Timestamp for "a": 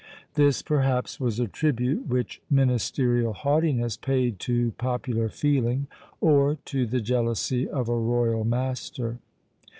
1.39-1.47, 7.87-7.93